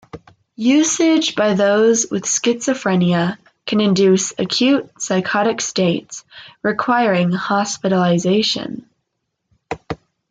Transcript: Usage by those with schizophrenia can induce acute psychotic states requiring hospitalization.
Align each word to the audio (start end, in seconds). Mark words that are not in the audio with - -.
Usage 0.55 1.35
by 1.35 1.53
those 1.53 2.07
with 2.09 2.23
schizophrenia 2.23 3.37
can 3.67 3.79
induce 3.79 4.33
acute 4.39 4.89
psychotic 4.99 5.61
states 5.61 6.25
requiring 6.63 7.31
hospitalization. 7.31 8.89